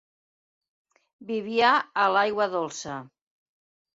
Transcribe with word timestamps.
Vivia 1.31 1.75
a 2.05 2.07
l'aigua 2.15 2.47
dolça. 2.57 2.95